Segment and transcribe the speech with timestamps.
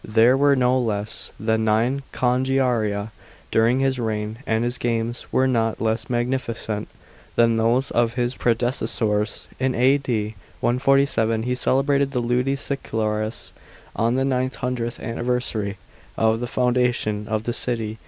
[0.07, 3.11] rlhere were no less than nine congiaria
[3.51, 6.87] during his reign, and his games were not less magnificent
[7.35, 9.47] than those of his predecessors.
[9.59, 10.33] In A.D.
[10.59, 13.51] 147 he celebrated the Ludi Seculares,
[13.95, 15.77] on the nine hundredth anniversary
[16.17, 17.99] of the foundation of the city.